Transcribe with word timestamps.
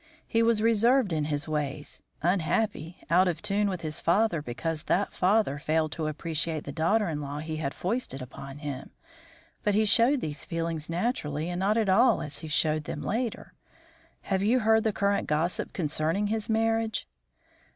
He 0.27 0.41
was 0.41 0.63
reserved 0.63 1.13
in 1.13 1.25
his 1.25 1.47
ways, 1.47 2.01
unhappy, 2.23 3.03
out 3.11 3.27
of 3.27 3.43
tune 3.43 3.69
with 3.69 3.81
his 3.81 4.01
father 4.01 4.41
because 4.41 4.85
that 4.85 5.13
father 5.13 5.59
failed 5.59 5.91
to 5.91 6.07
appreciate 6.07 6.63
the 6.63 6.71
daughter 6.71 7.07
in 7.07 7.21
law 7.21 7.37
he 7.37 7.57
had 7.57 7.71
foisted 7.75 8.19
upon 8.19 8.57
him, 8.57 8.89
but 9.61 9.75
he 9.75 9.85
showed 9.85 10.19
these 10.19 10.43
feelings 10.43 10.89
naturally 10.89 11.51
and 11.51 11.59
not 11.59 11.77
at 11.77 11.87
all 11.87 12.19
as 12.23 12.39
he 12.39 12.47
showed 12.47 12.85
them 12.85 13.03
later. 13.03 13.53
Have 14.21 14.41
you 14.41 14.61
heard 14.61 14.85
the 14.85 14.91
current 14.91 15.27
gossip 15.27 15.71
concerning 15.71 16.25
his 16.29 16.49
marriage?" 16.49 17.07